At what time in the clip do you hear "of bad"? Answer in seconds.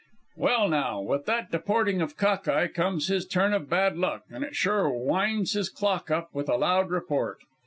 3.53-3.99